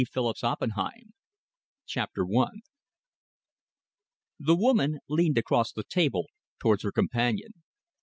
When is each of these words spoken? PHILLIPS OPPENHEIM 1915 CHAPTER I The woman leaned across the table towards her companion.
PHILLIPS 0.13 0.41
OPPENHEIM 0.43 1.13
1915 1.13 1.13
CHAPTER 1.85 2.25
I 2.25 2.49
The 4.39 4.55
woman 4.55 4.97
leaned 5.07 5.37
across 5.37 5.71
the 5.71 5.83
table 5.83 6.25
towards 6.59 6.81
her 6.81 6.91
companion. 6.91 7.51